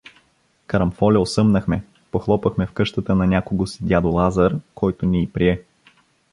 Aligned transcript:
Карамфоля 0.67 1.19
осъмнахме, 1.19 1.83
похлопахме 2.11 2.65
в 2.65 2.71
къщата 2.71 3.15
на 3.15 3.27
някого 3.27 3.67
си 3.67 3.79
дядо 3.85 4.09
Лазар, 4.09 4.55
който 4.75 5.05
ни 5.05 5.23
и 5.23 5.27
прие. 5.31 5.61